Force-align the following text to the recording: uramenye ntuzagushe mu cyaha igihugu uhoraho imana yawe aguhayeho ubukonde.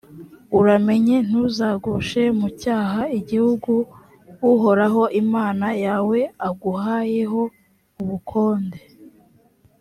uramenye 0.59 1.15
ntuzagushe 1.27 2.21
mu 2.39 2.47
cyaha 2.61 3.01
igihugu 3.19 3.73
uhoraho 4.51 5.01
imana 5.21 5.67
yawe 5.85 6.19
aguhayeho 6.47 7.41
ubukonde. 8.01 8.79